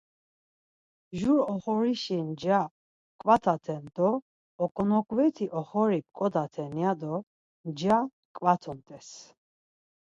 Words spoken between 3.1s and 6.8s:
p̌ǩvataten do oǩonoǩveti oxori p̌ǩodaten